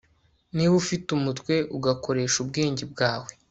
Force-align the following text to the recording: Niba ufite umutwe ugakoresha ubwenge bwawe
Niba 0.55 0.73
ufite 0.83 1.07
umutwe 1.17 1.53
ugakoresha 1.77 2.37
ubwenge 2.43 2.83
bwawe 2.91 3.29